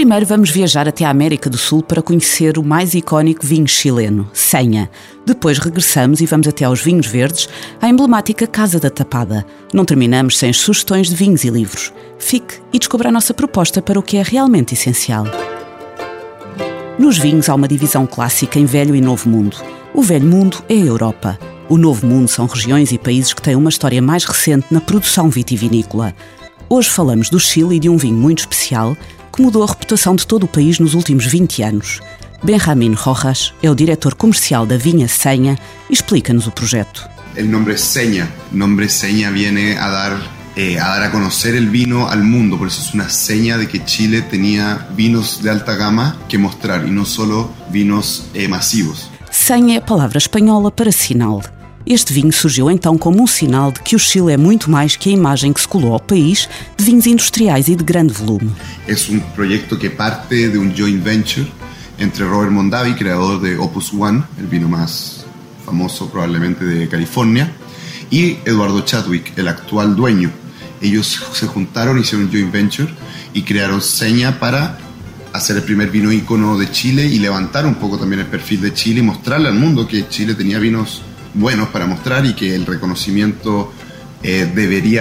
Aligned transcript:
Primeiro 0.00 0.24
vamos 0.24 0.48
viajar 0.48 0.88
até 0.88 1.04
a 1.04 1.10
América 1.10 1.50
do 1.50 1.58
Sul 1.58 1.82
para 1.82 2.00
conhecer 2.00 2.56
o 2.56 2.64
mais 2.64 2.94
icónico 2.94 3.44
vinho 3.44 3.68
chileno, 3.68 4.30
Senha. 4.32 4.90
Depois 5.26 5.58
regressamos 5.58 6.22
e 6.22 6.26
vamos 6.26 6.48
até 6.48 6.64
aos 6.64 6.80
vinhos 6.80 7.06
verdes, 7.06 7.50
à 7.82 7.86
emblemática 7.86 8.46
Casa 8.46 8.80
da 8.80 8.88
Tapada. 8.88 9.44
Não 9.74 9.84
terminamos 9.84 10.38
sem 10.38 10.54
sugestões 10.54 11.10
de 11.10 11.14
vinhos 11.14 11.44
e 11.44 11.50
livros. 11.50 11.92
Fique 12.18 12.62
e 12.72 12.78
descubra 12.78 13.10
a 13.10 13.12
nossa 13.12 13.34
proposta 13.34 13.82
para 13.82 13.98
o 13.98 14.02
que 14.02 14.16
é 14.16 14.22
realmente 14.22 14.72
essencial. 14.72 15.26
Nos 16.98 17.18
vinhos 17.18 17.50
há 17.50 17.54
uma 17.54 17.68
divisão 17.68 18.06
clássica 18.06 18.58
em 18.58 18.64
Velho 18.64 18.96
e 18.96 19.02
Novo 19.02 19.28
Mundo. 19.28 19.58
O 19.92 20.00
Velho 20.00 20.26
Mundo 20.26 20.64
é 20.66 20.76
a 20.76 20.86
Europa. 20.86 21.38
O 21.68 21.76
Novo 21.76 22.06
Mundo 22.06 22.26
são 22.26 22.46
regiões 22.46 22.90
e 22.90 22.96
países 22.96 23.34
que 23.34 23.42
têm 23.42 23.54
uma 23.54 23.68
história 23.68 24.00
mais 24.00 24.24
recente 24.24 24.64
na 24.70 24.80
produção 24.80 25.28
vitivinícola. 25.28 26.14
Hoje 26.70 26.88
falamos 26.88 27.28
do 27.28 27.38
Chile 27.38 27.76
e 27.76 27.80
de 27.80 27.90
um 27.90 27.98
vinho 27.98 28.16
muito 28.16 28.38
especial 28.38 28.96
que 29.32 29.42
mudou 29.42 29.62
a 29.62 29.66
reputação 29.66 30.14
de 30.14 30.26
todo 30.26 30.44
o 30.44 30.48
país 30.48 30.78
nos 30.78 30.94
últimos 30.94 31.26
20 31.26 31.62
anos. 31.62 32.00
Benjamin 32.42 32.94
Rojas 32.94 33.52
é 33.62 33.70
o 33.70 33.74
diretor 33.74 34.14
comercial 34.14 34.64
da 34.64 34.76
Vinha 34.76 35.08
Senha 35.08 35.58
e 35.88 35.92
explica-nos 35.92 36.46
o 36.46 36.50
projeto. 36.50 37.08
O 37.36 37.42
nome. 37.42 37.74
O 37.74 38.56
nome 38.56 38.88
Seña 38.88 39.30
viene 39.30 39.76
a 39.76 39.88
dar 39.88 40.40
eh, 40.56 40.78
a 40.78 40.88
dar 40.88 41.02
a 41.04 41.10
conocer 41.10 41.54
el 41.54 41.68
vino 41.68 42.08
al 42.08 42.24
mundo, 42.24 42.58
por 42.58 42.68
eso 42.68 42.82
es 42.82 42.92
una 42.92 43.08
seña 43.08 43.56
de 43.56 43.68
que 43.68 43.84
Chile 43.84 44.22
tenía 44.22 44.88
vinos 44.96 45.42
de 45.42 45.50
alta 45.50 45.76
gama 45.76 46.16
que 46.28 46.38
mostrar 46.38 46.86
y 46.86 46.90
no 46.90 47.04
solo 47.04 47.50
vinos 47.70 48.26
eh, 48.34 48.48
masivos. 48.48 49.08
Senha 49.30 49.76
é 49.76 49.78
a 49.78 49.80
palavra 49.80 50.18
espanhola 50.18 50.70
para 50.70 50.90
sinal. 50.90 51.40
Este 51.86 52.12
vinho 52.12 52.32
surgiu 52.32 52.70
então 52.70 52.98
como 52.98 53.22
um 53.22 53.26
sinal 53.26 53.72
de 53.72 53.80
que 53.80 53.96
o 53.96 53.98
Chile 53.98 54.32
é 54.32 54.36
muito 54.36 54.70
mais 54.70 54.96
que 54.96 55.08
a 55.08 55.12
imagem 55.12 55.52
que 55.52 55.60
se 55.60 55.66
colou 55.66 55.94
ao 55.94 56.00
país 56.00 56.48
de 56.76 56.84
vinhos 56.84 57.06
industriais 57.06 57.68
e 57.68 57.74
de 57.74 57.82
grande 57.82 58.12
volume. 58.12 58.52
É 58.86 58.94
um 59.10 59.20
projeto 59.34 59.78
que 59.78 59.88
parte 59.88 60.48
de 60.48 60.58
um 60.58 60.74
joint 60.74 61.02
venture 61.02 61.50
entre 61.98 62.24
Robert 62.24 62.50
Mondavi, 62.50 62.94
creador 62.94 63.40
de 63.40 63.56
Opus 63.56 63.92
One, 63.92 64.22
el 64.38 64.46
vino 64.46 64.68
más 64.68 65.24
famoso 65.64 66.08
probablemente 66.08 66.64
de 66.64 66.88
California, 66.88 67.50
y 68.10 68.38
Eduardo 68.44 68.80
Chadwick, 68.82 69.36
el 69.38 69.48
actual 69.48 69.94
dueño. 69.96 70.30
Ellos 70.82 71.22
se 71.32 71.46
juntaron, 71.46 71.98
hicieron 71.98 72.26
un 72.26 72.32
joint 72.32 72.52
venture 72.52 72.88
y 73.32 73.42
crearon 73.42 73.80
Seña 73.80 74.38
para 74.38 74.78
hacer 75.32 75.56
el 75.56 75.62
primer 75.62 75.90
vino 75.90 76.10
ícono 76.10 76.58
de 76.58 76.70
Chile 76.70 77.06
y 77.06 77.18
levantar 77.18 77.66
un 77.66 77.76
poco 77.76 77.98
también 77.98 78.20
el 78.20 78.26
perfil 78.26 78.62
de 78.62 78.74
Chile 78.74 79.00
y 79.00 79.02
mostrarle 79.02 79.48
al 79.48 79.54
mundo 79.54 79.86
que 79.86 80.08
Chile 80.08 80.34
tenía 80.34 80.58
vinos 80.58 81.02
buenos 81.34 81.68
para 81.68 81.86
mostrar 81.86 82.24
y 82.24 82.34
que 82.34 82.54
el 82.54 82.66
reconocimiento 82.66 83.72
eh, 84.22 84.48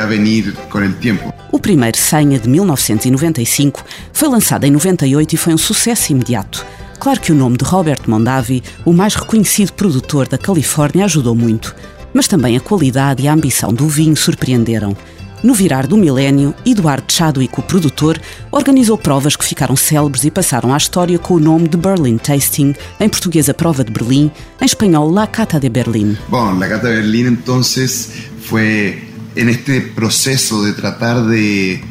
venir 0.05 0.55
o. 0.69 1.33
O 1.51 1.59
primeiro 1.59 1.97
Senha 1.97 2.39
de 2.39 2.47
1995 2.47 3.83
foi 4.13 4.29
lançado 4.29 4.65
em 4.65 4.71
98 4.71 5.33
e 5.33 5.37
foi 5.37 5.53
um 5.53 5.57
sucesso 5.57 6.11
imediato. 6.11 6.65
Claro 6.99 7.19
que 7.19 7.31
o 7.31 7.35
nome 7.35 7.57
de 7.57 7.65
Robert 7.65 8.01
Mondavi, 8.07 8.61
o 8.85 8.93
mais 8.93 9.15
reconhecido 9.15 9.73
produtor 9.73 10.27
da 10.27 10.37
Califórnia, 10.37 11.05
ajudou 11.05 11.33
muito, 11.33 11.75
mas 12.13 12.27
também 12.27 12.57
a 12.57 12.59
qualidade 12.59 13.23
e 13.23 13.27
a 13.27 13.33
ambição 13.33 13.73
do 13.73 13.87
vinho 13.87 14.15
surpreenderam. 14.15 14.95
No 15.41 15.53
virar 15.53 15.87
do 15.87 15.95
milénio, 15.95 16.53
Eduardo 16.65 17.09
Chadwick, 17.09 17.57
o 17.57 17.63
produtor, 17.63 18.19
organizou 18.51 18.97
provas 18.97 19.37
que 19.37 19.45
ficaram 19.45 19.73
célebres 19.73 20.25
e 20.25 20.31
passaram 20.31 20.73
à 20.73 20.77
história 20.77 21.17
com 21.17 21.35
o 21.35 21.39
nome 21.39 21.69
de 21.69 21.77
Berlin 21.77 22.17
Tasting, 22.17 22.75
em 22.99 23.07
português 23.07 23.47
a 23.47 23.53
prova 23.53 23.85
de 23.85 23.91
Berlim, 23.91 24.29
em 24.59 24.65
espanhol 24.65 25.09
La 25.09 25.27
Cata 25.27 25.57
de 25.57 25.69
Berlín. 25.69 26.17
Bom, 26.27 26.59
La 26.59 26.67
Cata 26.67 26.89
de 26.89 26.95
Berlín 26.97 27.27
entonces 27.27 28.11
fue 28.41 29.01
en 29.37 29.47
este 29.47 29.79
de 29.79 30.73
tratar 30.73 31.25
de 31.25 31.81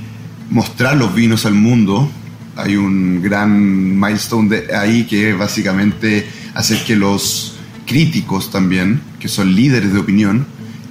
mostrar 0.50 0.94
los 0.98 1.14
vinos 1.14 1.47
al 1.47 1.54
mundo, 1.54 2.10
hay 2.54 2.76
un 2.76 3.22
gran 3.22 3.98
milestone 3.98 4.50
de 4.50 5.06
que 5.08 5.31
es 5.31 5.38
básicamente 5.38 6.28
hacer 6.53 6.84
que 6.84 6.97
los 6.97 7.54
críticos 7.87 8.50
también, 8.50 9.00
que 9.19 9.28
son 9.28 9.54
líderes 9.54 9.91
de 9.94 9.98
opinión, 9.98 10.47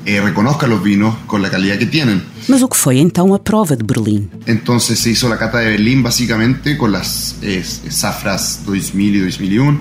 eh, 0.07 0.22
reconozcan 0.22 0.69
los 0.69 0.81
vinos 0.81 1.18
con 1.28 1.41
la 1.41 1.50
calidad 1.50 1.78
que 1.78 1.85
tienen. 1.85 2.23
Mas 2.47 2.62
o 2.62 2.69
que 2.69 2.78
foi 2.78 3.00
então 3.00 3.34
a 3.34 3.40
prova 3.40 3.75
de 3.75 3.84
Berlim? 3.84 4.29
Entonces 4.47 5.00
se 5.00 5.09
hizo 5.09 5.28
la 5.28 5.38
cata 5.38 5.59
de 5.59 5.72
Berlín 5.72 6.01
básicamente 6.01 6.78
con 6.78 6.94
las 6.94 7.35
eh, 7.41 7.62
Safras 7.62 8.62
2000 8.66 9.16
y 9.16 9.19
2001, 9.19 9.79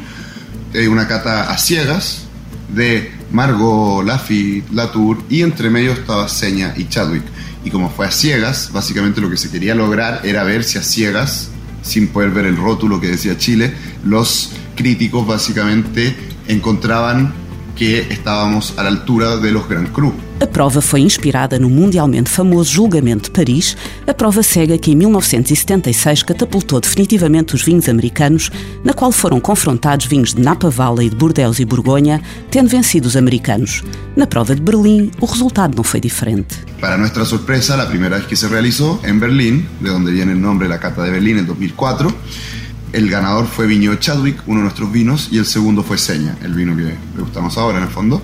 eh, 0.74 0.88
una 0.88 1.06
cata 1.06 1.48
a 1.48 1.56
ciegas 1.58 2.26
de 2.68 3.12
Margot, 3.30 4.04
Lafitte, 4.04 4.68
Latour 4.72 5.18
y 5.30 5.42
entre 5.42 5.70
medio 5.70 5.92
estaba 5.92 6.28
Seña 6.28 6.74
y 6.76 6.88
Chadwick. 6.88 7.22
Y 7.64 7.70
como 7.70 7.88
fue 7.88 8.06
a 8.06 8.10
ciegas, 8.10 8.70
básicamente 8.72 9.20
lo 9.20 9.30
que 9.30 9.36
se 9.36 9.48
quería 9.48 9.76
lograr 9.76 10.22
era 10.24 10.42
ver 10.42 10.64
si 10.64 10.76
a 10.78 10.82
ciegas, 10.82 11.50
sin 11.82 12.08
poder 12.08 12.32
ver 12.32 12.46
el 12.46 12.56
rótulo 12.56 13.00
que 13.00 13.06
decía 13.06 13.38
Chile, 13.38 13.72
los 14.04 14.50
críticos 14.74 15.24
básicamente 15.24 16.16
encontraban 16.48 17.45
que 17.76 18.06
estávamos 18.10 18.72
à 18.76 18.86
altura 18.86 19.36
de 19.36 19.50
los 19.50 19.66
Grand 19.66 19.88
Cru. 19.92 20.14
A 20.40 20.46
prova 20.46 20.80
foi 20.80 21.00
inspirada 21.00 21.58
no 21.58 21.70
mundialmente 21.70 22.28
famoso 22.28 22.72
julgamento 22.72 23.24
de 23.24 23.30
Paris, 23.30 23.76
a 24.06 24.12
prova 24.12 24.42
cega 24.42 24.76
que 24.76 24.90
em 24.90 24.96
1976 24.96 26.22
catapultou 26.24 26.80
definitivamente 26.80 27.54
os 27.54 27.62
vinhos 27.62 27.88
americanos, 27.88 28.50
na 28.82 28.92
qual 28.92 29.12
foram 29.12 29.40
confrontados 29.40 30.06
vinhos 30.06 30.34
de 30.34 30.42
Napa 30.42 30.68
Valley, 30.68 31.08
de 31.08 31.16
Bordeaux 31.16 31.58
e 31.58 31.64
Borgonha, 31.64 32.20
tendo 32.50 32.68
vencido 32.68 33.06
os 33.06 33.16
americanos. 33.16 33.82
Na 34.14 34.26
prova 34.26 34.54
de 34.54 34.60
Berlim, 34.60 35.10
o 35.20 35.26
resultado 35.26 35.76
não 35.76 35.84
foi 35.84 36.00
diferente. 36.00 36.56
Para 36.80 36.98
nossa 36.98 37.24
surpresa, 37.24 37.80
a 37.80 37.86
primeira 37.86 38.16
vez 38.16 38.28
que 38.28 38.36
se 38.36 38.46
realizou 38.46 39.00
em 39.04 39.18
Berlim, 39.18 39.66
de 39.80 39.90
onde 39.90 40.12
viene 40.12 40.32
o 40.32 40.36
nome 40.36 40.68
da 40.68 40.78
Cata 40.78 41.02
de 41.02 41.10
Berlim 41.10 41.40
em 41.40 41.44
2004, 41.44 42.14
El 42.92 43.10
ganador 43.10 43.46
fue 43.46 43.66
Viño 43.66 43.94
Chadwick, 43.96 44.42
uno 44.46 44.60
de 44.60 44.64
nuestros 44.64 44.90
vinos, 44.90 45.28
y 45.30 45.38
el 45.38 45.46
segundo 45.46 45.82
fue 45.82 45.98
Seña, 45.98 46.36
el 46.42 46.54
vino 46.54 46.76
que 46.76 46.82
le 46.82 47.22
gustamos 47.22 47.58
ahora 47.58 47.78
en 47.78 47.84
el 47.84 47.90
fondo. 47.90 48.22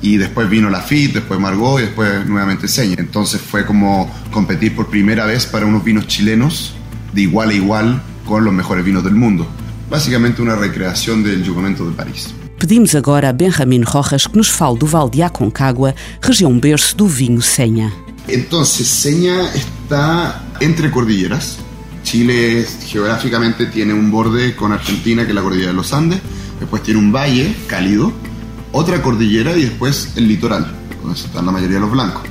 Y 0.00 0.16
después 0.16 0.50
vino 0.50 0.68
Lafitte, 0.68 1.14
después 1.14 1.38
Margot 1.38 1.78
y 1.78 1.82
después 1.82 2.26
nuevamente 2.26 2.66
Seña. 2.66 2.96
Entonces 2.98 3.40
fue 3.40 3.64
como 3.64 4.10
competir 4.32 4.74
por 4.74 4.88
primera 4.88 5.26
vez 5.26 5.46
para 5.46 5.66
unos 5.66 5.84
vinos 5.84 6.08
chilenos 6.08 6.74
de 7.12 7.22
igual 7.22 7.50
a 7.50 7.54
igual 7.54 8.02
con 8.26 8.44
los 8.44 8.52
mejores 8.52 8.84
vinos 8.84 9.04
del 9.04 9.14
mundo. 9.14 9.46
Básicamente 9.88 10.42
una 10.42 10.56
recreación 10.56 11.22
del 11.22 11.46
Jugamento 11.46 11.88
de 11.88 11.92
París. 11.92 12.34
Pedimos 12.58 12.94
agora 12.94 13.30
a 13.30 13.32
Benjamin 13.32 13.84
Rojas 13.84 14.28
que 14.28 14.36
nos 14.36 14.48
fale 14.48 14.78
do 14.78 14.86
Val 14.86 15.10
de 15.10 15.20
Aconcagua, 15.22 15.94
região 16.20 16.58
berço 16.58 16.96
do 16.96 17.06
vinho 17.08 17.42
Seña. 17.42 17.92
Entonces, 18.28 18.86
Seña 18.86 19.52
está 19.52 20.44
entre 20.60 20.88
cordilleras, 20.88 21.58
Chile 22.02 22.66
geográficamente 22.86 23.66
tiene 23.66 23.94
un 23.94 24.10
borde 24.10 24.54
con 24.54 24.72
Argentina, 24.72 25.22
que 25.22 25.30
es 25.30 25.34
la 25.34 25.42
cordillera 25.42 25.70
de 25.70 25.76
los 25.76 25.92
Andes, 25.92 26.20
después 26.58 26.82
tiene 26.82 27.00
un 27.00 27.12
valle 27.12 27.54
cálido, 27.66 28.12
otra 28.72 29.02
cordillera 29.02 29.56
y 29.56 29.62
después 29.62 30.12
el 30.16 30.28
litoral, 30.28 30.66
donde 31.02 31.18
están 31.18 31.46
la 31.46 31.52
mayoría 31.52 31.76
de 31.76 31.80
los 31.80 31.90
blancos. 31.90 32.22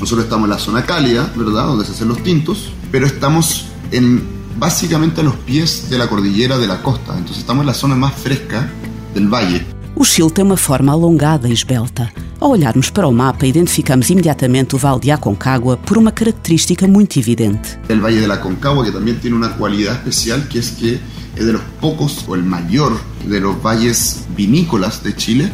Nosotros 0.00 0.24
estamos 0.24 0.46
en 0.46 0.50
la 0.50 0.58
zona 0.58 0.84
cálida, 0.84 1.32
¿verdad?, 1.36 1.66
donde 1.66 1.84
se 1.84 1.92
hacen 1.92 2.08
los 2.08 2.22
tintos, 2.22 2.70
pero 2.90 3.06
estamos 3.06 3.66
en 3.90 4.22
básicamente 4.56 5.20
a 5.20 5.24
los 5.24 5.34
pies 5.36 5.88
de 5.90 5.98
la 5.98 6.08
cordillera 6.08 6.58
de 6.58 6.66
la 6.66 6.82
costa, 6.82 7.12
entonces 7.16 7.38
estamos 7.38 7.62
en 7.62 7.66
la 7.66 7.74
zona 7.74 7.94
más 7.94 8.14
fresca 8.14 8.68
del 9.14 9.28
valle. 9.28 9.66
O 9.94 10.04
Chile 10.04 10.30
tem 10.30 10.44
uma 10.44 10.56
forma 10.56 10.92
alongada 10.92 11.48
e 11.48 11.52
esbelta. 11.52 12.12
Ao 12.40 12.50
olharmos 12.50 12.88
para 12.88 13.08
o 13.08 13.12
mapa, 13.12 13.48
identificamos 13.48 14.10
imediatamente 14.10 14.76
o 14.76 14.78
Vale 14.78 15.00
de 15.00 15.10
Aconcagua 15.10 15.76
por 15.76 15.98
uma 15.98 16.12
característica 16.12 16.86
muito 16.86 17.18
evidente. 17.18 17.80
El 17.88 18.00
Valle 18.00 18.20
de 18.20 18.32
Aconcagua, 18.32 18.84
que 18.84 18.92
también 18.92 19.18
tiene 19.18 19.36
una 19.36 19.56
cualidad 19.56 19.94
especial, 19.94 20.46
que 20.46 20.60
es 20.60 20.70
que 20.70 21.00
es 21.34 21.44
de 21.44 21.52
los 21.52 21.62
pocos 21.80 22.24
o 22.28 22.36
el 22.36 22.44
mayor 22.44 22.96
de 23.26 23.40
los 23.40 23.60
valles 23.60 24.24
vinícolas 24.36 25.02
de 25.02 25.16
Chile, 25.16 25.50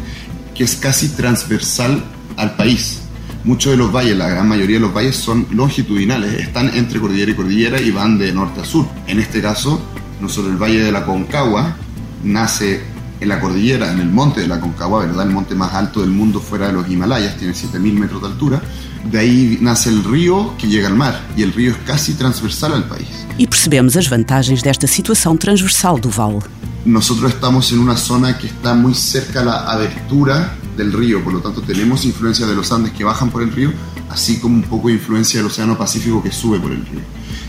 que 0.55 0.65
es 0.65 0.77
casi 0.77 1.09
transversal 1.09 2.05
al 2.37 2.55
país. 2.55 3.01
Muchos 3.45 3.73
de 3.73 3.79
los 3.79 3.91
valles, 3.91 4.19
la 4.19 4.29
gran 4.29 4.47
mayoría 4.47 4.77
de 4.77 4.83
los 4.83 4.93
valles 4.93 5.17
son 5.17 5.47
longitudinales, 5.53 6.35
están 6.39 6.69
entre 6.75 7.01
cordillera 7.01 7.31
y 7.31 7.35
cordillera 7.35 7.81
y 7.81 7.93
van 7.93 8.19
de 8.19 8.31
norte 8.31 8.61
a 8.61 8.65
sur. 8.67 8.87
En 9.07 9.21
este 9.21 9.41
caso, 9.41 9.81
nosotros 10.21 10.53
el 10.53 10.63
Valle 10.63 10.83
de 10.83 10.93
la 10.93 10.99
Aconcagua 10.99 11.77
nace 12.23 12.83
en 13.21 13.29
la 13.29 13.41
cordillera, 13.41 13.93
en 13.93 14.01
el 14.01 14.09
monte 14.11 14.41
de 14.41 14.49
la 14.49 14.61
Concagua, 14.61 15.07
¿verdad? 15.07 15.27
El 15.27 15.33
monte 15.33 15.55
más 15.55 15.73
alto 15.75 16.01
del 16.01 16.11
mundo 16.11 16.41
fuera 16.41 16.69
de 16.69 16.73
los 16.73 16.89
Himalayas, 16.89 17.37
tiene 17.37 17.55
7.000 17.55 17.93
metros 17.93 18.21
de 18.23 18.29
altura. 18.29 18.63
De 19.11 19.19
ahí 19.19 19.59
nace 19.61 19.91
el 19.91 20.03
río 20.03 20.55
que 20.57 20.67
llega 20.67 20.89
al 20.89 20.95
mar 20.95 21.21
y 21.37 21.43
el 21.43 21.53
río 21.53 21.73
es 21.73 21.77
casi 21.87 22.15
transversal 22.15 22.73
al 22.73 22.85
país. 22.85 23.09
E 23.37 23.47
percebemos 23.47 23.97
as 23.97 24.09
vantagens 24.09 24.63
desta 24.63 24.87
situação 24.87 25.37
transversal 25.37 25.99
do 25.99 26.09
vale. 26.09 26.39
nosotros 26.85 27.33
estamos 27.33 27.73
en 27.73 27.79
una 27.79 27.97
zona 27.97 28.37
que 28.37 28.47
está 28.47 28.75
muy 28.75 28.95
cerca 28.95 29.41
a 29.41 29.45
la 29.45 29.73
abertura 29.73 30.57
del 30.77 30.93
río, 30.93 31.23
por 31.23 31.33
lo 31.33 31.41
tanto 31.41 31.63
tenemos 31.63 32.05
influencia 32.05 32.47
de 32.47 32.55
los 32.55 32.71
Andes 32.73 32.93
que 32.93 33.05
bajan 33.05 33.31
por 33.31 33.43
el 33.43 33.53
río, 33.53 33.73
así 34.11 34.39
como 34.39 34.57
un 34.57 34.65
poco 34.65 34.89
de 34.89 34.95
influencia 34.95 35.41
del 35.41 35.47
Océano 35.47 35.79
Pacífico 35.79 36.23
que 36.23 36.31
sube 36.31 36.59
por 36.61 36.73
el 36.73 36.85
río. 36.85 37.01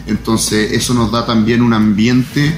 Entonces 0.07 0.71
eso 0.71 0.93
nos 0.93 1.11
da 1.11 1.25
también 1.25 1.61
un 1.61 1.73
ambiente 1.73 2.53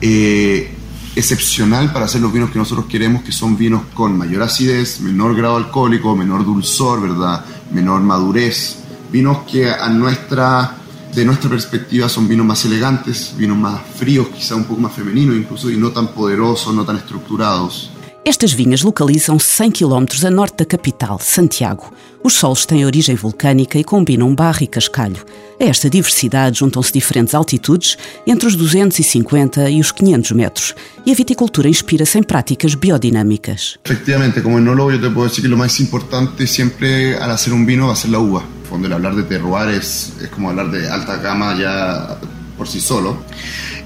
eh, 0.00 0.77
excepcional 1.16 1.92
para 1.92 2.06
hacer 2.06 2.20
los 2.20 2.32
vinos 2.32 2.50
que 2.50 2.58
nosotros 2.58 2.86
queremos, 2.86 3.22
que 3.22 3.32
son 3.32 3.56
vinos 3.56 3.82
con 3.94 4.16
mayor 4.16 4.42
acidez, 4.42 5.00
menor 5.00 5.34
grado 5.34 5.56
alcohólico, 5.56 6.14
menor 6.14 6.44
dulzor, 6.44 7.00
¿verdad? 7.00 7.44
menor 7.70 8.00
madurez. 8.00 8.78
Vinos 9.10 9.38
que 9.50 9.70
a 9.70 9.88
nuestra, 9.88 10.76
de 11.14 11.24
nuestra 11.24 11.50
perspectiva 11.50 12.08
son 12.08 12.28
vinos 12.28 12.46
más 12.46 12.64
elegantes, 12.64 13.34
vinos 13.36 13.56
más 13.56 13.80
fríos, 13.96 14.28
quizá 14.28 14.54
un 14.54 14.64
poco 14.64 14.80
más 14.80 14.92
femeninos 14.92 15.36
incluso, 15.36 15.70
y 15.70 15.76
no 15.76 15.90
tan 15.90 16.08
poderosos, 16.08 16.74
no 16.74 16.84
tan 16.84 16.96
estructurados. 16.96 17.90
Estas 18.24 18.54
vinhas 18.54 18.84
localizam-se 18.84 19.64
100 19.64 19.72
km 19.72 20.26
a 20.26 20.30
norte 20.30 20.64
da 20.64 20.68
capital, 20.68 21.18
Santiago. 21.20 21.90
Os 22.22 22.34
solos 22.34 22.66
têm 22.66 22.84
origem 22.84 23.14
vulcânica 23.14 23.78
e 23.78 23.84
combinam 23.84 24.34
barro 24.34 24.62
e 24.62 24.66
cascalho. 24.66 25.24
A 25.60 25.64
esta 25.64 25.88
diversidade 25.88 26.58
juntam-se 26.58 26.92
diferentes 26.92 27.34
altitudes, 27.34 27.96
entre 28.26 28.48
os 28.48 28.56
250 28.56 29.70
e 29.70 29.80
os 29.80 29.92
500 29.92 30.32
metros, 30.32 30.74
e 31.06 31.12
a 31.12 31.14
viticultura 31.14 31.68
inspira-se 31.68 32.18
em 32.18 32.22
práticas 32.22 32.74
biodinâmicas. 32.74 33.78
Efectivamente, 33.84 34.40
como 34.40 34.58
enólogo, 34.58 34.92
eu 34.92 35.00
te 35.00 35.10
posso 35.10 35.36
dizer 35.36 35.48
que 35.48 35.54
o 35.54 35.58
mais 35.58 35.78
importante 35.80 36.46
sempre 36.46 37.14
al 37.14 37.30
hacer 37.30 37.52
um 37.52 37.64
vino 37.64 37.86
vai 37.86 37.96
ser 37.96 38.14
a 38.14 38.18
uva. 38.18 38.42
Cuando 38.68 38.86
el 38.86 38.92
hablar 38.92 39.14
de 39.14 39.22
terroir 39.22 39.70
es, 39.70 40.12
es 40.20 40.28
como 40.28 40.50
hablar 40.50 40.70
de 40.70 40.88
alta 40.88 41.16
gama 41.16 41.54
ya 41.54 42.18
por 42.56 42.68
sí 42.68 42.80
solo. 42.80 43.22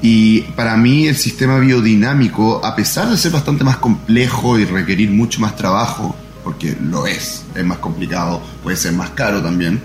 Y 0.01 0.41
para 0.57 0.77
mí 0.77 1.07
el 1.07 1.15
sistema 1.15 1.59
biodinámico, 1.59 2.65
a 2.65 2.75
pesar 2.75 3.09
de 3.09 3.17
ser 3.17 3.31
bastante 3.31 3.63
más 3.63 3.77
complejo 3.77 4.59
y 4.59 4.65
requerir 4.65 5.11
mucho 5.11 5.41
más 5.41 5.55
trabajo, 5.55 6.17
porque 6.43 6.77
lo 6.81 7.07
es, 7.07 7.45
es 7.55 7.65
más 7.65 7.79
complicado, 7.79 8.41
puede 8.63 8.77
ser 8.77 8.93
más 8.93 9.11
caro 9.11 9.43
también, 9.43 9.81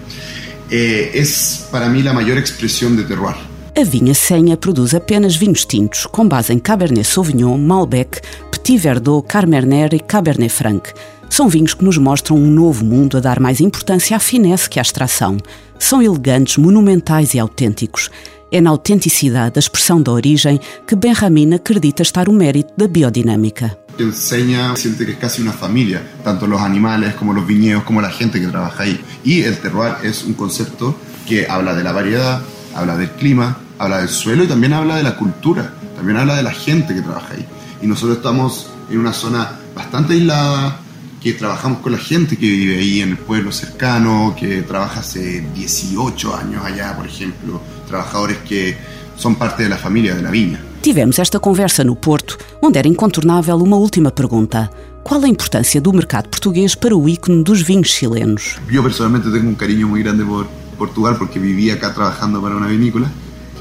eh, 0.70 1.12
es 1.14 1.68
para 1.72 1.90
mí 1.90 2.04
la 2.04 2.14
mayor 2.14 2.38
expresión 2.38 2.96
de 2.96 3.04
terroir. 3.04 3.36
A 3.80 3.84
vinha 3.84 4.16
Senha 4.16 4.58
produz 4.58 4.96
apenas 4.96 5.36
vinhos 5.36 5.64
tintos, 5.64 6.08
com 6.08 6.28
base 6.28 6.52
em 6.52 6.58
Cabernet 6.58 7.04
Sauvignon, 7.04 7.60
Malbec, 7.60 8.20
Petit 8.50 8.78
Verdot, 8.78 9.24
Carmener 9.28 9.94
e 9.94 10.00
Cabernet 10.00 10.52
Franc. 10.52 10.92
São 11.30 11.48
vinhos 11.48 11.76
que 11.76 11.86
nos 11.86 11.98
mostram 11.98 12.38
um 12.38 12.50
novo 12.50 12.84
mundo 12.84 13.18
a 13.18 13.20
dar 13.20 13.40
mais 13.40 13.62
importância 13.62 14.18
à 14.18 14.20
finesse 14.20 14.68
que 14.68 14.80
à 14.80 14.82
extração. 14.82 15.38
São 15.78 16.02
elegantes, 16.02 16.58
monumentais 16.58 17.36
e 17.36 17.40
autênticos. 17.40 18.10
É 18.50 18.62
na 18.62 18.70
autenticidade 18.70 19.56
da 19.56 19.60
expressão 19.60 20.02
da 20.02 20.12
origem 20.14 20.60
que 20.88 20.96
Benjamin 20.96 21.54
acredita 21.54 22.02
estar 22.02 22.30
o 22.30 22.34
mérito 22.34 22.74
da 22.78 22.88
biodinâmica. 22.88 23.78
Enseña, 24.00 24.74
siente 24.78 25.06
que 25.06 25.12
es 25.12 25.18
casi 25.18 25.42
una 25.42 25.52
familia, 25.52 26.02
tanto 26.24 26.48
los 26.48 26.62
animales 26.62 27.16
como 27.16 27.34
los 27.34 27.46
viñedos, 27.46 27.84
como 27.84 28.00
la 28.00 28.10
gente 28.10 28.40
que 28.40 28.48
trabaja 28.48 28.84
ahí. 28.84 29.04
Y 29.26 29.42
el 29.42 29.58
terroir 29.58 29.96
es 30.04 30.24
un 30.24 30.34
concepto 30.34 30.96
que 31.28 31.46
habla 31.46 31.76
de 31.76 31.84
la 31.84 31.92
variedad, 31.92 32.42
habla 32.74 32.96
del 32.96 33.10
clima, 33.12 33.58
habla 33.80 33.98
del 34.00 34.10
suelo 34.10 34.46
y 34.46 34.48
también 34.48 34.72
habla 34.72 34.96
de 34.96 35.04
la 35.04 35.18
cultura, 35.18 35.74
también 35.98 36.18
habla 36.18 36.38
de 36.38 36.44
la 36.44 36.52
gente 36.54 36.94
que 36.94 37.02
trabaja 37.02 37.34
ahí. 37.34 37.46
Y 37.82 37.88
nosotros 37.88 38.18
estamos 38.18 38.68
en 38.90 39.00
una 39.00 39.12
zona 39.12 39.60
bastante 39.76 40.14
aislada, 40.14 40.80
que 41.22 41.34
trabajamos 41.34 41.80
con 41.80 41.92
la 41.92 41.98
gente 41.98 42.38
que 42.38 42.48
vive 42.48 42.78
ahí 42.78 43.02
en 43.02 43.12
el 43.12 43.18
pueblo 43.18 43.52
cercano, 43.52 44.36
que 44.40 44.62
trabaja 44.62 45.00
hace 45.00 45.42
18 45.54 46.36
años 46.36 46.64
allá, 46.64 46.96
por 46.96 47.06
ejemplo, 47.06 47.62
trabajadores 47.88 48.38
que 48.48 48.78
são 49.18 49.34
parte 49.34 49.68
da 49.68 49.78
família 49.78 50.16
da 50.16 50.30
vinha. 50.30 50.60
Tivemos 50.82 51.20
esta 51.20 51.40
conversa 51.40 51.84
no 51.84 51.96
Porto, 51.96 52.38
onde 52.62 52.78
era 52.78 52.88
incontornável 52.88 53.58
uma 53.58 53.78
última 53.78 54.12
pergunta. 54.12 54.70
Qual 55.04 55.24
a 55.24 55.28
importância 55.28 55.82
do 55.82 55.92
mercado 55.92 56.30
português 56.30 56.76
para 56.76 56.96
o 56.96 57.10
ícone 57.10 57.44
dos 57.44 57.62
vinhos 57.62 57.90
chilenos? 57.90 58.58
Eu 58.70 58.84
personalmente 58.84 59.32
tenho 59.32 59.50
um 59.50 59.56
carinho 59.56 59.88
muito 59.88 60.04
grande 60.04 60.24
por 60.24 60.48
Portugal 60.78 61.16
porque 61.16 61.40
vivi 61.40 61.72
acá 61.72 61.90
trabalhando 61.90 62.42
para 62.42 62.56
uma 62.56 62.68
vinícola, 62.68 63.12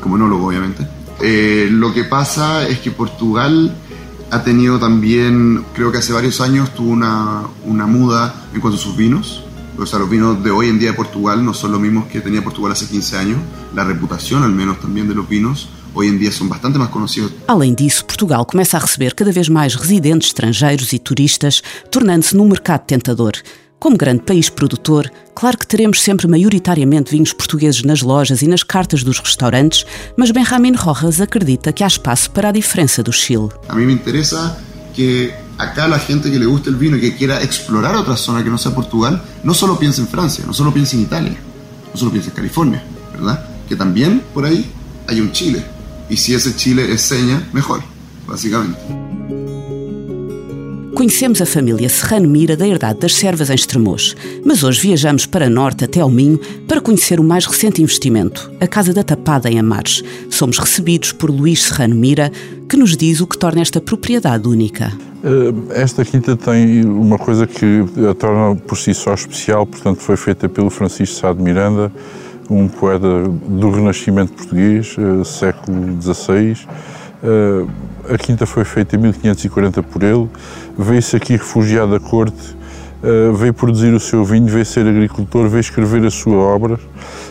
como 0.01 0.17
enólogo 0.17 0.47
obviamente. 0.47 0.87
Eh, 1.21 1.69
lo 1.71 1.93
que 1.95 2.05
pasa 2.05 2.69
es 2.69 2.79
que 2.81 2.91
Portugal 2.91 3.75
ha 4.31 4.43
tenido 4.43 4.79
también, 4.79 5.65
creo 5.75 5.93
que 5.93 5.99
hace 5.99 6.13
varios 6.13 6.41
años 6.41 6.75
tuvo 6.75 6.91
una, 6.91 7.43
una 7.65 7.87
muda 7.87 8.35
en 8.55 8.61
cuanto 8.61 8.79
a 8.79 8.83
sus 8.83 8.97
vinos. 8.97 9.43
O 9.79 9.85
sea, 9.85 9.99
los 9.99 10.09
vinos 10.09 10.43
de 10.43 10.51
hoy 10.51 10.69
en 10.69 10.79
día 10.79 10.91
de 10.91 10.97
Portugal 10.97 11.45
no 11.45 11.53
son 11.53 11.73
los 11.73 11.81
mismos 11.81 12.07
que 12.07 12.21
tenía 12.21 12.43
Portugal 12.43 12.73
hace 12.73 12.87
15 12.87 13.17
años. 13.19 13.39
La 13.75 13.85
reputación, 13.85 14.43
al 14.43 14.53
menos, 14.53 14.81
también 14.81 15.07
de 15.07 15.15
los 15.15 15.29
vinos 15.29 15.69
hoje 15.97 16.11
em 16.11 16.19
dia 16.19 16.31
são 16.31 16.47
bastante 16.47 16.79
mais 16.79 16.91
conhecidos. 16.91 17.33
Além 17.49 17.75
disso, 17.75 18.05
Portugal 18.05 18.45
começa 18.45 18.77
a 18.77 18.81
receber 18.81 19.15
cada 19.15 19.33
vez 19.33 19.49
mais 19.49 19.75
residentes 19.75 20.29
estrangeiros 20.29 20.93
e 20.93 20.99
turistas, 20.99 21.63
tornando-se 21.91 22.37
num 22.37 22.47
mercado 22.47 22.83
tentador. 22.87 23.33
Como 23.79 23.97
grande 23.99 24.23
país 24.23 24.49
produtor, 24.49 25.13
claro 25.35 25.59
que 25.59 25.67
teremos 25.67 26.01
sempre 26.01 26.27
maioritariamente 26.27 27.11
vinhos 27.11 27.35
portugueses 27.35 27.83
nas 27.83 28.01
lojas 28.01 28.41
e 28.41 28.49
nas 28.49 28.63
cartas 28.63 29.05
dos 29.05 29.21
restaurantes, 29.21 29.85
mas 30.17 30.31
Benjamin 30.31 30.73
Rojas 30.73 31.21
acredita 31.21 31.73
que 31.73 31.85
há 31.85 31.87
espaço 31.87 32.31
para 32.31 32.49
a 32.49 32.53
diferença 32.53 33.03
do 33.03 33.13
Chile. 33.13 33.51
A 33.69 33.75
mim 33.75 33.85
me 33.85 33.93
interessa 33.93 34.59
que 34.95 35.31
acá 35.59 35.87
la 35.87 35.99
gente 35.99 36.31
que 36.31 36.39
le 36.39 36.47
guste 36.47 36.71
el 36.71 36.77
vino 36.77 36.97
y 36.97 37.01
que 37.01 37.17
quiera 37.17 37.43
explorar 37.43 37.95
otra 37.97 38.17
zona 38.17 38.43
que 38.43 38.49
no 38.49 38.57
sea 38.57 38.75
Portugal, 38.75 39.23
no 39.45 39.53
solo 39.53 39.79
piense 39.79 40.01
en 40.01 40.09
Francia, 40.09 40.45
no 40.47 40.55
solo 40.55 40.73
piense 40.73 40.97
en 40.97 41.03
Italia, 41.03 41.37
no 41.93 42.01
solo 42.01 42.11
piense 42.11 42.31
en 42.31 42.35
California, 42.35 42.83
¿verdad? 43.13 43.47
Que 43.69 43.77
también 43.77 44.23
por 44.33 44.47
ahí 44.47 44.65
hay 45.07 45.21
un 45.21 45.33
Chile. 45.33 45.63
Y 46.09 46.17
si 46.17 46.35
ese 46.35 46.57
Chile 46.57 46.91
es 46.91 47.03
seña, 47.03 47.47
mejor, 47.53 47.83
básicamente. 48.27 49.06
Conhecemos 50.97 51.43
a 51.43 51.47
família 51.47 51.91
Serrano 51.91 52.27
Mira 52.27 52.57
da 52.57 52.67
herdade 52.67 53.01
das 53.01 53.15
servas 53.15 53.51
em 53.51 53.55
Estremoz, 53.55 54.17
mas 54.43 54.65
hoje 54.65 54.81
viajamos 54.81 55.27
para 55.27 55.51
norte 55.51 55.85
até 55.85 56.01
ao 56.01 56.09
Minho 56.09 56.41
para 56.67 56.81
conhecer 56.81 57.21
o 57.21 57.23
mais 57.23 57.45
recente 57.45 57.83
investimento, 57.83 58.51
a 58.59 58.67
Casa 58.67 58.95
da 58.95 59.05
Tapada 59.05 59.51
em 59.51 59.59
Amares. 59.59 60.03
Somos 60.31 60.57
recebidos 60.57 61.13
por 61.13 61.29
Luís 61.29 61.65
Serrano 61.65 61.95
Mira, 61.95 62.33
que 62.67 62.79
nos 62.79 62.97
diz 62.97 63.21
o 63.21 63.27
que 63.27 63.37
torna 63.37 63.61
esta 63.61 63.79
propriedade 63.79 64.49
única. 64.49 64.91
Eh, 65.23 65.83
esta 65.83 66.03
quinta 66.03 66.35
tem 66.35 66.83
uma 66.87 67.19
coisa 67.19 67.47
que 67.47 67.85
a 68.11 68.15
torna 68.15 68.57
por 68.57 68.79
si 68.79 68.95
só 68.95 69.13
especial, 69.13 69.67
portanto 69.67 69.99
foi 69.99 70.17
feita 70.17 70.49
pelo 70.49 70.71
Francisco 70.71 71.21
Sá 71.21 71.31
de 71.31 71.43
Miranda, 71.43 71.93
um 72.49 72.69
poeta 72.69 73.23
do 73.47 73.71
Renascimento 73.71 74.33
português, 74.33 74.97
eh, 74.99 75.25
século 75.25 76.01
XVI, 76.01 76.57
Uh, 77.23 77.69
a 78.13 78.19
quinta 78.19 78.47
foi 78.47 78.65
feita 78.65 78.95
em 78.95 78.99
1540 79.01 79.83
por 79.83 80.03
ele, 80.03 80.29
veio-se 80.79 81.17
aqui 81.17 81.33
refugiado 81.33 81.93
da 81.93 82.01
corte, 82.01 82.57
uh, 83.03 83.35
veio 83.35 83.55
produzir 83.55 83.93
o 83.95 84.01
seu 84.01 84.25
vinho, 84.25 84.47
veio 84.47 84.65
ser 84.65 84.87
agricultor, 84.87 85.49
veio 85.49 85.61
escrever 85.61 86.05
a 86.05 86.11
sua 86.11 86.37
obra 86.37 86.79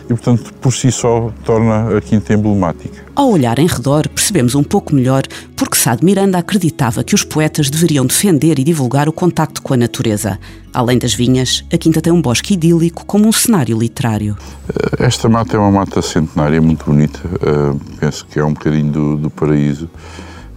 e, 0.06 0.08
portanto, 0.08 0.54
por 0.62 0.72
si 0.72 0.92
só 0.92 1.32
torna 1.44 1.98
a 1.98 2.02
quinta 2.02 2.34
emblemática. 2.34 3.04
Ao 3.16 3.30
olhar 3.30 3.58
em 3.60 3.68
redor, 3.68 4.08
percebemos 4.10 4.56
um 4.56 4.64
pouco 4.64 4.94
melhor 4.94 5.24
porque 5.56 5.78
Sá 5.78 5.96
de 5.96 6.04
Miranda 6.04 6.38
acreditava 6.38 7.04
que 7.04 7.16
os 7.16 7.24
poetas 7.24 7.70
deveriam 7.70 8.06
defender 8.06 8.60
e 8.60 8.64
divulgar 8.64 9.08
o 9.08 9.14
contacto 9.14 9.62
com 9.62 9.74
a 9.74 9.78
natureza. 9.78 10.40
Além 10.74 10.98
das 10.98 11.14
vinhas, 11.14 11.64
a 11.72 11.78
quinta 11.78 12.02
tem 12.02 12.12
um 12.12 12.22
bosque 12.22 12.54
idílico 12.56 13.06
como 13.06 13.28
um 13.28 13.32
cenário 13.32 13.78
literário. 13.78 14.38
Eh, 14.68 15.06
esta 15.06 15.30
mata 15.30 15.56
é 15.56 15.60
uma 15.60 15.72
mata 15.72 16.02
centenária 16.02 16.62
muito 16.62 16.86
bonita, 16.86 17.20
uh, 17.26 17.80
penso 18.00 18.26
que 18.30 18.40
é 18.40 18.44
um 18.44 18.54
bocadinho 18.54 18.92
do, 18.92 19.18
do 19.18 19.30
paraíso. 19.30 19.90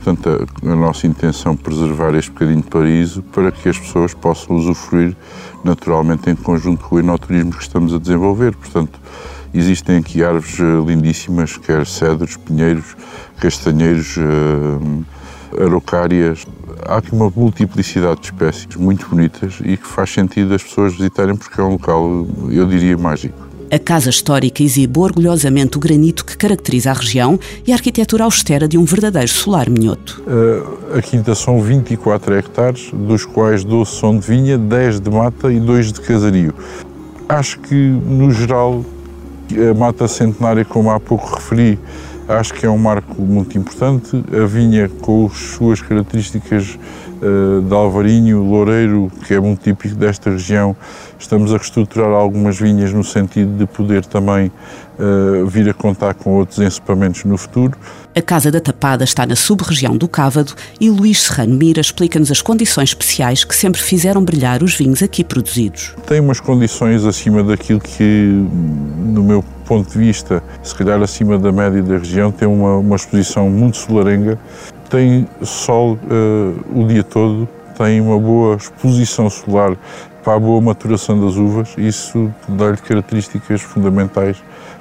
Portanto, 0.02 0.46
a, 0.62 0.74
nossa 0.76 1.06
intenção 1.06 1.52
é 1.52 1.56
preservar 1.56 2.14
este 2.14 2.30
bocadinho 2.30 2.62
de 2.62 2.68
paraíso 2.68 3.22
para 3.22 3.50
que 3.50 3.68
as 3.68 3.78
pessoas 3.78 4.14
possam 4.14 4.56
usufruir 4.56 5.16
naturalmente 5.64 6.30
em 6.30 6.36
conjunto 6.36 6.84
com 6.84 6.96
o 6.96 6.98
enoturismo 7.00 7.52
que 7.52 7.62
estamos 7.62 7.92
a 7.92 7.98
desenvolver. 7.98 8.54
Portanto, 8.54 8.98
Existem 9.52 9.96
aqui 9.96 10.22
árvores 10.22 10.60
eh, 10.60 10.62
lindíssimas, 10.86 11.56
quer 11.56 11.86
cedros, 11.86 12.36
pinheiros, 12.36 12.94
castanheiros, 13.40 14.16
uh, 14.18 15.04
araucárias. 15.58 16.46
Há 16.86 16.98
aqui 16.98 17.12
uma 17.12 17.30
multiplicidade 17.30 18.20
de 18.20 18.26
espécies 18.26 18.76
muito 18.76 19.08
bonitas 19.08 19.58
e 19.64 19.76
que 19.76 19.86
faz 19.86 20.12
sentido 20.12 20.54
as 20.54 20.62
pessoas 20.62 20.92
visitarem 20.92 21.34
porque 21.34 21.58
é 21.60 21.64
um 21.64 21.72
local, 21.72 22.26
eu 22.50 22.66
diria, 22.66 22.96
mágico. 22.98 23.47
A 23.70 23.78
casa 23.78 24.08
histórica 24.08 24.62
exibe 24.62 24.98
orgulhosamente 24.98 25.76
o 25.76 25.80
granito 25.80 26.24
que 26.24 26.34
caracteriza 26.38 26.90
a 26.90 26.94
região 26.94 27.38
e 27.66 27.72
a 27.72 27.74
arquitetura 27.74 28.24
austera 28.24 28.66
de 28.66 28.78
um 28.78 28.84
verdadeiro 28.84 29.28
solar 29.28 29.68
minhoto. 29.68 30.22
Uh, 30.26 30.96
a 30.96 31.02
quinta 31.02 31.34
são 31.34 31.60
24 31.60 32.34
hectares, 32.34 32.90
dos 32.94 33.26
quais 33.26 33.64
12 33.64 33.90
são 33.90 34.18
de 34.18 34.26
vinha, 34.26 34.56
10 34.56 35.00
de 35.00 35.10
mata 35.10 35.52
e 35.52 35.60
2 35.60 35.92
de 35.92 36.00
casario. 36.00 36.54
Acho 37.28 37.60
que, 37.60 37.74
no 37.74 38.30
geral, 38.30 38.82
a 39.70 39.74
mata 39.78 40.08
centenária, 40.08 40.64
como 40.64 40.90
há 40.90 40.98
pouco 40.98 41.34
referi, 41.34 41.78
acho 42.26 42.54
que 42.54 42.64
é 42.64 42.70
um 42.70 42.78
marco 42.78 43.20
muito 43.20 43.58
importante. 43.58 44.24
A 44.32 44.46
vinha, 44.46 44.88
com 44.88 45.26
as 45.26 45.36
suas 45.36 45.82
características 45.82 46.78
de 47.20 47.74
Alvarinho, 47.74 48.42
Loureiro, 48.42 49.10
que 49.26 49.34
é 49.34 49.40
muito 49.40 49.62
típico 49.62 49.94
desta 49.94 50.30
região. 50.30 50.76
Estamos 51.18 51.52
a 51.52 51.56
reestruturar 51.56 52.10
algumas 52.10 52.58
vinhas 52.58 52.92
no 52.92 53.02
sentido 53.02 53.56
de 53.58 53.66
poder 53.66 54.04
também 54.04 54.52
uh, 54.98 55.46
vir 55.46 55.68
a 55.68 55.74
contar 55.74 56.14
com 56.14 56.34
outros 56.34 56.58
encipamentos 56.58 57.24
no 57.24 57.36
futuro. 57.36 57.76
A 58.14 58.22
Casa 58.22 58.50
da 58.50 58.60
Tapada 58.60 59.04
está 59.04 59.24
na 59.26 59.36
sub-região 59.36 59.96
do 59.96 60.08
Cávado 60.08 60.52
e 60.80 60.90
Luís 60.90 61.22
Serrano 61.22 61.56
Mira 61.56 61.80
explica-nos 61.80 62.30
as 62.30 62.42
condições 62.42 62.90
especiais 62.90 63.44
que 63.44 63.54
sempre 63.54 63.80
fizeram 63.80 64.24
brilhar 64.24 64.62
os 64.62 64.74
vinhos 64.74 65.02
aqui 65.02 65.22
produzidos. 65.22 65.94
Tem 66.06 66.20
umas 66.20 66.40
condições 66.40 67.04
acima 67.04 67.44
daquilo 67.44 67.80
que, 67.80 68.44
no 69.12 69.22
meu 69.22 69.44
ponto 69.64 69.92
de 69.92 69.98
vista, 69.98 70.42
se 70.62 70.74
calhar 70.74 71.00
acima 71.00 71.38
da 71.38 71.52
média 71.52 71.82
da 71.82 71.98
região, 71.98 72.32
tem 72.32 72.48
uma, 72.48 72.78
uma 72.78 72.96
exposição 72.96 73.48
muito 73.50 73.76
solarenga, 73.76 74.38
tem 74.88 75.26
sol 75.42 75.94
uh, 75.94 76.80
o 76.80 76.86
dia 76.86 77.04
todo, 77.04 77.48
tem 77.76 78.00
uma 78.00 78.18
boa 78.18 78.56
exposição 78.56 79.28
solar 79.30 79.76
para 80.24 80.34
a 80.34 80.40
boa 80.40 80.60
maturação 80.60 81.18
das 81.24 81.36
uvas, 81.36 81.74
isso 81.78 82.32
dá-lhe 82.48 82.76
características 82.76 83.62
fundamentais 83.62 84.36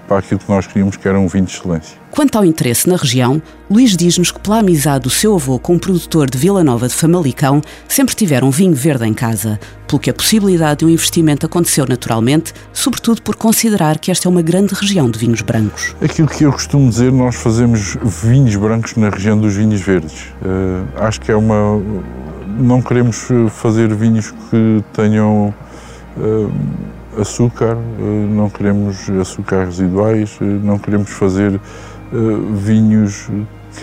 para 0.08 0.20
aquilo 0.20 0.40
que 0.40 0.50
nós 0.50 0.66
queríamos, 0.66 0.96
que 0.96 1.08
era 1.08 1.20
um 1.20 1.28
vinho 1.28 1.46
de 1.46 1.52
excelência. 1.52 1.98
Quanto 2.10 2.38
ao 2.38 2.46
interesse 2.46 2.88
na 2.88 2.96
região, 2.96 3.42
Luís 3.70 3.96
diz-nos 3.96 4.32
que 4.32 4.40
pela 4.40 4.60
amizade 4.60 5.04
do 5.04 5.10
seu 5.10 5.36
avô 5.36 5.60
com 5.60 5.74
um 5.74 5.80
produtor 5.80 6.30
de 6.30 6.38
Vila 6.38 6.64
Nova 6.64 6.88
de 6.88 6.94
Famalicão, 6.94 7.62
sempre 7.88 8.16
tiveram 8.16 8.50
vinho 8.50 8.74
verde 8.74 9.06
em 9.06 9.14
casa, 9.14 9.60
pelo 9.88 10.00
que 10.00 10.10
a 10.10 10.14
possibilidade 10.14 10.80
de 10.80 10.86
um 10.86 10.90
investimento 10.90 11.46
aconteceu 11.46 11.86
naturalmente, 11.88 12.54
sobretudo 12.74 13.22
por 13.22 13.36
considerar 13.36 14.00
que 14.00 14.10
esta 14.10 14.28
é 14.28 14.32
uma 14.32 14.42
grande 14.42 14.74
região 14.74 15.12
de 15.12 15.20
vinhos 15.20 15.42
brancos. 15.42 15.94
Aquilo 16.02 16.28
que 16.28 16.44
eu 16.44 16.52
costumo 16.52 16.90
dizer, 16.90 17.12
nós 17.12 17.36
fazemos 17.36 17.98
vinhos 18.02 18.56
brancos 18.56 18.96
na 18.96 19.10
região 19.10 19.38
dos 19.38 19.54
vinhos 19.54 19.82
verdes. 19.82 20.28
Uh, 20.42 20.88
acho 20.98 21.20
que 21.22 21.32
é 21.32 21.36
uma... 21.36 21.80
Não 22.58 22.82
queremos 22.82 23.28
fazer 23.52 23.94
vinhos 23.94 24.32
que 24.32 24.84
tenham... 24.94 25.54
Uh, 26.16 26.52
açúcar, 27.20 27.78
eh, 27.78 28.02
não 28.30 28.50
queremos 28.50 29.10
açúcar 29.10 29.66
residuais, 29.66 30.38
eh, 30.42 30.46
não 30.46 30.78
queremos 30.78 31.10
fazer 31.10 31.54
eh, 31.54 32.18
vinhos 32.54 33.30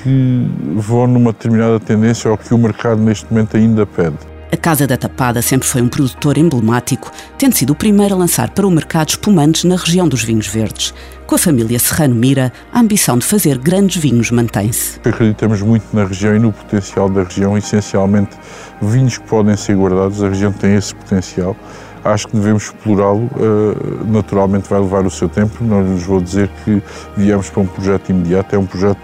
que 0.03 0.49
vão 0.77 1.07
numa 1.07 1.33
determinada 1.33 1.79
tendência 1.79 2.31
ou 2.31 2.37
que 2.37 2.53
o 2.53 2.59
mercado 2.59 3.01
neste 3.01 3.31
momento 3.31 3.57
ainda 3.57 3.87
pede. 3.87 4.17
A 4.53 4.57
Casa 4.57 4.87
da 4.87 4.97
Tapada 4.97 5.43
sempre 5.43 5.67
foi 5.67 5.83
um 5.83 5.89
produtor 5.89 6.39
emblemático, 6.39 7.11
tendo 7.37 7.57
sido 7.57 7.71
o 7.71 7.75
primeiro 7.75 8.15
a 8.15 8.19
lançar 8.19 8.51
para 8.51 8.65
o 8.65 8.71
mercado 8.71 9.09
espumantes 9.09 9.65
na 9.65 9.75
região 9.75 10.07
dos 10.07 10.23
vinhos 10.23 10.47
verdes. 10.47 10.95
Com 11.27 11.35
a 11.35 11.39
família 11.39 11.77
Serrano 11.79 12.15
Mira, 12.15 12.53
a 12.73 12.79
ambição 12.79 13.19
de 13.19 13.27
fazer 13.27 13.59
grandes 13.59 14.01
vinhos 14.01 14.31
mantém-se. 14.31 15.01
Acreditamos 15.05 15.61
muito 15.61 15.85
na 15.93 16.05
região 16.05 16.37
e 16.37 16.39
no 16.39 16.53
potencial 16.53 17.09
da 17.09 17.25
região, 17.25 17.59
essencialmente 17.59 18.37
vinhos 18.81 19.19
que 19.19 19.27
podem 19.27 19.57
ser 19.57 19.77
guardados, 19.77 20.23
a 20.23 20.29
região 20.29 20.53
tem 20.53 20.77
esse 20.77 20.95
potencial 20.95 21.57
acho 22.05 22.29
que 22.29 22.37
devemos 22.37 22.65
explorá-lo. 22.65 23.31
Uh, 23.37 24.05
naturalmente 24.07 24.69
vai 24.69 24.81
levar 24.81 25.07
o 25.07 25.11
seu 25.11 25.29
tempo, 25.29 25.65
não 25.65 25.83
lhes 25.83 26.05
vou 26.05 26.21
dizer 26.21 26.51
que 26.65 26.83
viemos 27.17 27.49
para 27.51 27.63
um 27.63 27.67
projeto 27.67 28.11
imediato, 28.11 28.55
é 28.55 28.59
um 28.59 28.67
projeto 28.67 29.01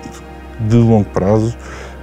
de 0.61 0.77
longo 0.77 1.09
prazo 1.09 1.57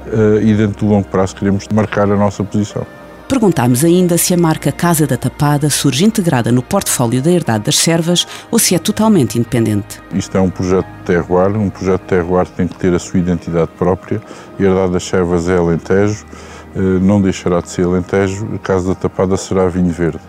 uh, 0.08 0.42
e 0.42 0.54
dentro 0.56 0.86
do 0.86 0.92
longo 0.92 1.08
prazo 1.08 1.36
queremos 1.36 1.68
marcar 1.70 2.12
a 2.12 2.16
nossa 2.16 2.44
posição. 2.44 2.86
Perguntámos 3.27 3.84
ainda 3.84 4.18
se 4.18 4.34
a 4.34 4.38
marca 4.38 4.72
Casa 4.72 5.06
da 5.06 5.18
Tapada 5.18 5.70
surge 5.70 6.06
integrada 6.06 6.50
no 6.50 6.63
portfólio 6.63 7.22
da 7.22 7.30
Herdade 7.30 7.66
das 7.66 7.77
Servas 7.77 8.25
ou 8.50 8.58
se 8.58 8.74
é 8.74 8.80
totalmente 8.80 9.38
independente. 9.38 10.01
Isto 10.13 10.38
é 10.38 10.42
um 10.42 10.50
projeto 10.50 10.86
de 10.86 11.04
terroir, 11.04 11.58
um 11.58 11.70
projeto 11.70 12.01
de 12.04 12.08
terroir 12.08 12.48
tem 12.48 12.70
que 12.70 12.75
ter 12.75 12.94
a 12.94 13.00
sua 13.00 13.20
identidade 13.20 13.70
própria. 13.77 14.22
A 14.58 14.63
Herdade 14.63 14.94
das 14.94 15.04
Servas 15.04 15.50
é 15.50 15.58
Alentejo, 15.58 16.25
eh, 16.74 16.80
não 16.80 17.22
deixará 17.22 17.60
de 17.60 17.70
ser 17.70 17.84
Alentejo, 17.84 18.48
a 18.56 18.60
Casa 18.60 18.89
da 18.89 18.96
Tapada 18.96 19.36
será 19.36 19.68
vinho 19.68 19.92
verde. 19.92 20.22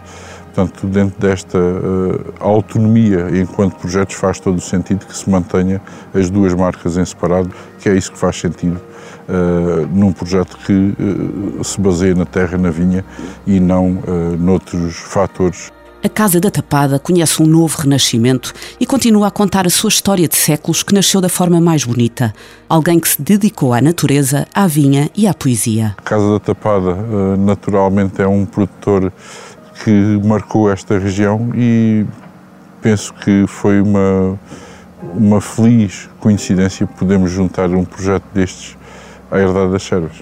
Portanto, 0.58 0.88
dentro 0.88 1.20
desta 1.20 1.56
uh, 1.56 2.34
autonomia 2.40 3.28
enquanto 3.30 3.76
projetos 3.76 4.16
faz 4.16 4.40
todo 4.40 4.56
o 4.56 4.60
sentido 4.60 5.06
que 5.06 5.16
se 5.16 5.30
mantenha 5.30 5.80
as 6.12 6.28
duas 6.30 6.52
marcas 6.52 6.96
em 6.96 7.04
separado, 7.04 7.54
que 7.78 7.88
é 7.88 7.94
isso 7.96 8.10
que 8.10 8.18
faz 8.18 8.40
sentido 8.40 8.80
uh, 9.28 9.86
num 9.86 10.12
projeto 10.12 10.58
que 10.66 10.72
uh, 10.72 11.62
se 11.62 11.80
baseia 11.80 12.12
na 12.12 12.26
terra, 12.26 12.58
na 12.58 12.72
vinha 12.72 13.04
e 13.46 13.60
não 13.60 14.02
noutros 14.36 14.96
fatores. 14.96 15.70
A 16.02 16.08
Casa 16.08 16.40
da 16.40 16.50
Tapada 16.50 16.98
conhece 16.98 17.42
um 17.42 17.46
novo 17.46 17.76
renascimento 17.78 18.52
e 18.80 18.86
continua 18.86 19.28
a 19.28 19.30
contar 19.30 19.66
a 19.66 19.70
sua 19.70 19.88
história 19.88 20.28
de 20.28 20.36
séculos 20.36 20.82
que 20.82 20.94
nasceu 20.94 21.20
da 21.20 21.28
forma 21.28 21.60
mais 21.60 21.84
bonita. 21.84 22.32
Alguém 22.68 23.00
que 23.00 23.08
se 23.08 23.20
dedicou 23.20 23.72
à 23.72 23.80
natureza, 23.80 24.46
à 24.54 24.66
vinha 24.68 25.10
e 25.16 25.26
à 25.26 25.34
poesia. 25.34 25.96
A 25.98 26.02
Casa 26.02 26.32
da 26.32 26.38
Tapada, 26.38 26.94
naturalmente, 27.36 28.22
é 28.22 28.28
um 28.28 28.46
produtor 28.46 29.12
que 29.84 29.90
marcou 30.24 30.70
esta 30.70 30.98
região 30.98 31.50
e 31.54 32.04
penso 32.82 33.12
que 33.14 33.44
foi 33.46 33.80
uma, 33.80 34.38
uma 35.14 35.40
feliz 35.40 36.08
coincidência 36.20 36.86
podermos 36.86 37.30
juntar 37.30 37.70
um 37.70 37.84
projeto 37.84 38.24
destes 38.34 38.76
à 39.30 39.38
Herdade 39.38 39.72
das 39.72 39.82
Servas. 39.82 40.16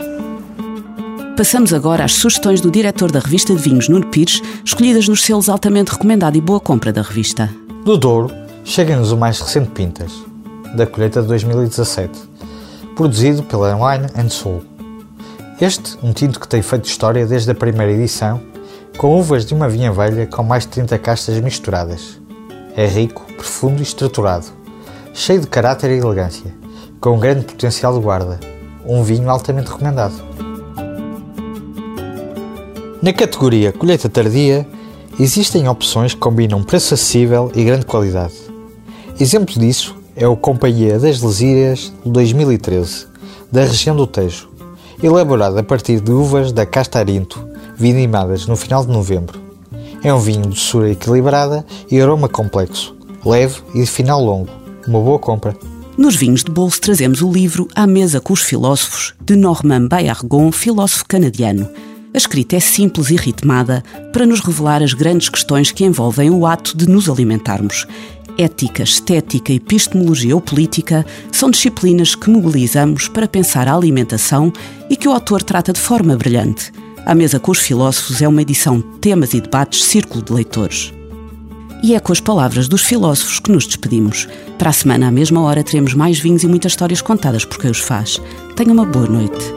Passamos 1.36 1.74
agora 1.74 2.04
às 2.04 2.14
sugestões 2.14 2.60
do 2.60 2.70
diretor 2.70 3.12
da 3.12 3.18
revista 3.18 3.54
de 3.54 3.60
vinhos, 3.60 3.88
Nuno 3.88 4.06
Pires, 4.06 4.40
escolhidas 4.64 5.06
nos 5.06 5.22
selos 5.22 5.48
altamente 5.48 5.92
recomendado 5.92 6.36
e 6.36 6.40
boa 6.40 6.58
compra 6.58 6.92
da 6.92 7.02
revista. 7.02 7.50
Do 7.84 7.98
Douro, 7.98 8.30
chega-nos 8.64 9.12
o 9.12 9.16
mais 9.18 9.38
recente 9.38 9.70
Pintas, 9.70 10.12
da 10.74 10.86
colheita 10.86 11.20
de 11.20 11.28
2017, 11.28 12.10
produzido 12.94 13.42
pela 13.42 13.74
Wine 13.74 14.06
and 14.16 14.30
Soul. 14.30 14.62
Este, 15.60 15.96
um 16.02 16.12
tinto 16.12 16.40
que 16.40 16.48
tem 16.48 16.62
feito 16.62 16.86
história 16.86 17.26
desde 17.26 17.50
a 17.50 17.54
primeira 17.54 17.92
edição 17.92 18.40
com 18.96 19.18
uvas 19.18 19.44
de 19.44 19.52
uma 19.52 19.68
vinha 19.68 19.92
velha 19.92 20.26
com 20.26 20.42
mais 20.42 20.64
de 20.64 20.70
30 20.70 20.98
castas 20.98 21.38
misturadas. 21.40 22.18
É 22.74 22.86
rico, 22.86 23.26
profundo 23.34 23.80
e 23.80 23.82
estruturado, 23.82 24.46
cheio 25.12 25.40
de 25.40 25.46
caráter 25.46 25.90
e 25.90 25.98
elegância, 25.98 26.54
com 27.00 27.10
um 27.10 27.18
grande 27.18 27.44
potencial 27.44 27.94
de 27.94 28.00
guarda. 28.00 28.40
Um 28.86 29.02
vinho 29.02 29.28
altamente 29.28 29.70
recomendado. 29.70 30.14
Na 33.02 33.12
categoria 33.12 33.72
colheita 33.72 34.08
tardia, 34.08 34.66
existem 35.20 35.68
opções 35.68 36.14
que 36.14 36.20
combinam 36.20 36.62
preço 36.62 36.94
acessível 36.94 37.50
e 37.54 37.64
grande 37.64 37.84
qualidade. 37.84 38.34
Exemplo 39.20 39.58
disso 39.58 39.94
é 40.14 40.26
o 40.26 40.36
Companhia 40.36 40.98
das 40.98 41.20
Lesírias 41.20 41.92
de 42.04 42.10
2013, 42.10 43.06
da 43.52 43.62
região 43.62 43.94
do 43.94 44.06
Tejo, 44.06 44.48
elaborado 45.02 45.58
a 45.58 45.62
partir 45.62 46.00
de 46.00 46.10
uvas 46.10 46.52
da 46.52 46.64
Casta 46.64 46.98
Arinto, 46.98 47.55
vinimadas 47.76 48.46
no 48.46 48.56
final 48.56 48.84
de 48.84 48.92
novembro. 48.92 49.40
É 50.02 50.12
um 50.12 50.18
vinho 50.18 50.42
de 50.42 50.48
doçura 50.48 50.90
equilibrada 50.90 51.64
e 51.90 52.00
aroma 52.00 52.28
complexo, 52.28 52.96
leve 53.24 53.60
e 53.74 53.80
de 53.80 53.86
final 53.86 54.22
longo. 54.22 54.48
Uma 54.86 55.00
boa 55.00 55.18
compra. 55.18 55.56
Nos 55.96 56.14
vinhos 56.14 56.44
de 56.44 56.50
bolso 56.50 56.80
trazemos 56.80 57.22
o 57.22 57.32
livro 57.32 57.68
À 57.74 57.86
Mesa 57.86 58.20
com 58.20 58.32
os 58.32 58.42
Filósofos, 58.42 59.14
de 59.20 59.34
Norman 59.34 59.88
Bayargon, 59.88 60.52
filósofo 60.52 61.06
canadiano. 61.08 61.68
A 62.12 62.16
escrita 62.16 62.56
é 62.56 62.60
simples 62.60 63.10
e 63.10 63.16
ritmada 63.16 63.82
para 64.12 64.26
nos 64.26 64.40
revelar 64.40 64.82
as 64.82 64.92
grandes 64.92 65.28
questões 65.28 65.72
que 65.72 65.84
envolvem 65.84 66.30
o 66.30 66.46
ato 66.46 66.76
de 66.76 66.88
nos 66.88 67.08
alimentarmos. 67.08 67.86
Ética, 68.38 68.82
estética, 68.82 69.52
epistemologia 69.52 70.34
ou 70.34 70.40
política 70.40 71.04
são 71.32 71.50
disciplinas 71.50 72.14
que 72.14 72.28
mobilizamos 72.28 73.08
para 73.08 73.26
pensar 73.26 73.66
a 73.66 73.74
alimentação 73.74 74.52
e 74.90 74.96
que 74.96 75.08
o 75.08 75.12
autor 75.12 75.42
trata 75.42 75.72
de 75.72 75.80
forma 75.80 76.16
brilhante. 76.16 76.70
A 77.06 77.14
Mesa 77.14 77.38
com 77.38 77.52
os 77.52 77.60
Filósofos 77.60 78.20
é 78.20 78.26
uma 78.26 78.42
edição 78.42 78.80
de 78.80 78.98
temas 78.98 79.32
e 79.32 79.40
debates 79.40 79.84
Círculo 79.84 80.24
de 80.24 80.32
Leitores. 80.32 80.92
E 81.80 81.94
é 81.94 82.00
com 82.00 82.10
as 82.10 82.18
palavras 82.18 82.66
dos 82.66 82.82
filósofos 82.82 83.38
que 83.38 83.52
nos 83.52 83.64
despedimos. 83.64 84.26
Para 84.58 84.70
a 84.70 84.72
semana, 84.72 85.06
à 85.06 85.10
mesma 85.12 85.40
hora, 85.40 85.62
teremos 85.62 85.94
mais 85.94 86.18
vinhos 86.18 86.42
e 86.42 86.48
muitas 86.48 86.72
histórias 86.72 87.00
contadas 87.00 87.44
por 87.44 87.58
quem 87.58 87.70
os 87.70 87.78
faz. 87.78 88.20
Tenha 88.56 88.72
uma 88.72 88.84
boa 88.84 89.06
noite. 89.06 89.54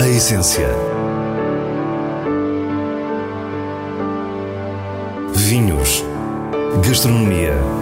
A 0.00 0.08
essência. 0.08 0.70
Vinhos. 5.34 6.02
Gastronomia 6.82 7.81